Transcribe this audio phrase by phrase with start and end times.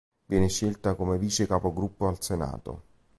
[0.25, 2.81] Viene scelta come vice capogruppo al Senato.